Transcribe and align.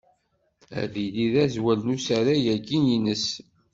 Ad 0.81 0.93
yili 1.03 1.27
d 1.33 1.35
azwel 1.43 1.79
n 1.83 1.93
usarag-agi-ines. 1.95 3.27